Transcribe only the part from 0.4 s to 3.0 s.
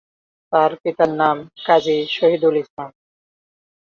তার পিতার নাম কাজী শহীদুল ইসলাম।